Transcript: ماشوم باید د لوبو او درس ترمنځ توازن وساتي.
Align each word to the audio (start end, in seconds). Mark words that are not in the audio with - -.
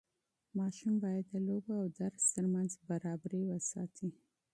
ماشوم 0.57 0.93
باید 1.03 1.25
د 1.29 1.33
لوبو 1.47 1.73
او 1.81 1.87
درس 1.99 2.23
ترمنځ 2.35 2.71
توازن 2.81 3.41
وساتي. 3.47 4.09